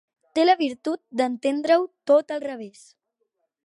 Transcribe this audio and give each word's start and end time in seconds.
Té 0.37 0.45
la 0.45 0.55
virtut 0.61 1.03
d'entendre-ho 1.21 1.87
tot 2.13 2.37
al 2.39 2.45
revés. 2.49 2.85